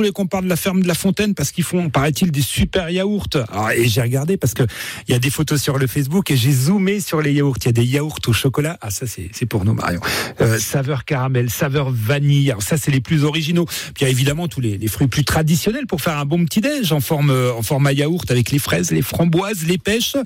[0.00, 2.90] voulais qu'on parle de la ferme de la Fontaine parce qu'ils font, paraît-il, des super
[2.90, 3.28] yaourts.
[3.52, 4.62] Alors, et j'ai regardé parce que
[5.06, 7.56] il y a des photos sur le Facebook et j'ai zoomé sur les yaourts.
[7.60, 8.78] Il y a des yaourts au chocolat.
[8.80, 10.00] Ah, ça, c'est pour nous, Marion.
[10.40, 12.50] Euh, saveur caramel, saveur vanille.
[12.50, 13.66] Alors, ça, c'est les plus originaux.
[13.66, 16.92] Puis, il y a évidemment tous les, fruits plus traditionnels pour faire un bon petit-déj
[16.92, 20.16] en forme, en format yaourt avec les fraises, les framboises, les pêches.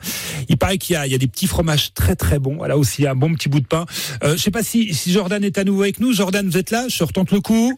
[0.49, 2.57] Il paraît qu'il y a, des petits fromages très, très bons.
[2.57, 3.87] Voilà aussi un bon petit bout de pain.
[4.23, 6.13] Euh, je sais pas si, si Jordan est à nouveau avec nous.
[6.13, 6.87] Jordan, vous êtes là?
[6.89, 7.77] Je retente le coup.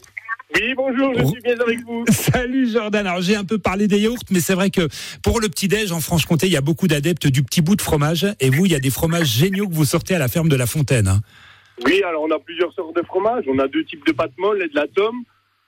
[0.59, 2.05] Oui, bonjour, je suis bien avec vous.
[2.11, 3.07] Salut Jordan.
[3.07, 4.89] Alors j'ai un peu parlé des yaourts, mais c'est vrai que
[5.23, 8.27] pour le petit-déj en Franche-Comté, il y a beaucoup d'adeptes du petit bout de fromage.
[8.41, 10.57] Et vous, il y a des fromages géniaux que vous sortez à la ferme de
[10.57, 11.09] la Fontaine.
[11.09, 11.21] hein.
[11.85, 13.45] Oui, alors on a plusieurs sortes de fromages.
[13.49, 15.25] On a deux types de pâtes molles et de la tome.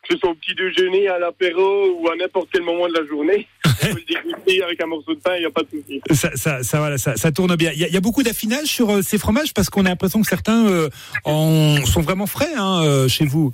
[0.09, 3.05] Que ce soit au petit déjeuner, à l'apéro ou à n'importe quel moment de la
[3.07, 3.47] journée.
[3.67, 6.01] On peut le déguster avec un morceau de pain, il n'y a pas de souci.
[6.13, 7.73] Ça, ça, ça, voilà, ça, ça tourne bien.
[7.75, 9.89] Il y, a, il y a beaucoup d'affinage sur euh, ces fromages parce qu'on a
[9.91, 10.89] l'impression que certains euh,
[11.25, 13.53] en, sont vraiment frais hein, euh, chez vous.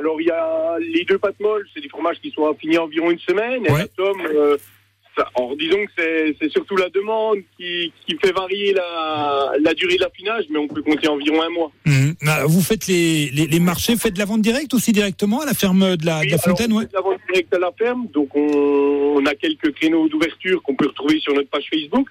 [0.00, 3.10] Alors il y a les deux pâtes molles, c'est des fromages qui sont affinés environ
[3.10, 3.64] une semaine.
[3.66, 3.80] Et Ouais.
[3.80, 4.56] la tome, euh,
[5.16, 5.92] ça- alors disons que
[6.40, 10.68] c'est- surtout la demande qui, qui fait varier la, la durée de l'affinage, mais on
[10.68, 11.70] peut compter environ un mois.
[11.84, 12.14] Mhm.
[12.26, 15.46] Ah, Vous faites les, les, les marchés, faites de la vente directe aussi directement à
[15.46, 17.58] la ferme de la, de la alors, Fontaine, on fait de la vente directe à
[17.58, 18.40] la ferme, donc on,
[19.20, 22.08] on a quelques créneaux d'ouverture qu'on peut retrouver sur notre page Facebook.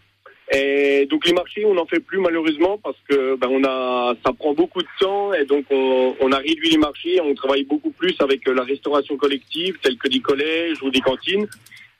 [0.51, 4.33] Et donc les marchés, on n'en fait plus malheureusement parce que ben, on a, ça
[4.33, 7.21] prend beaucoup de temps et donc on, on a réduit les marchés.
[7.21, 11.01] On travaille beaucoup plus avec euh, la restauration collective, telle que des collèges ou des
[11.01, 11.47] cantines.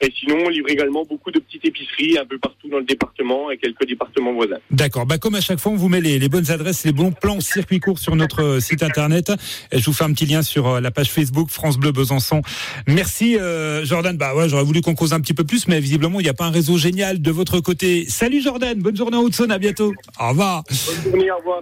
[0.02, 3.52] Et sinon, on livre également beaucoup de petites épiceries un peu partout dans le département
[3.52, 4.60] et quelques départements voisins.
[4.72, 5.06] D'accord.
[5.06, 7.42] Bah, comme à chaque fois, on vous met les, les bonnes adresses, les bons plans
[7.42, 9.32] circuit court sur notre euh, site internet.
[9.72, 12.42] Et je vous fais un petit lien sur euh, la page Facebook France Bleu Besançon.
[12.88, 14.16] Merci euh, Jordan.
[14.16, 16.34] Bah ouais, j'aurais voulu qu'on cause un petit peu plus, mais visiblement il n'y a
[16.34, 18.06] pas un réseau génial de votre côté.
[18.08, 18.80] Salut Jordan.
[18.80, 19.52] Bonne journée en Haute-Saône.
[19.52, 19.94] À bientôt.
[20.20, 20.64] Au revoir.
[21.04, 21.58] Bonne journée, au revoir.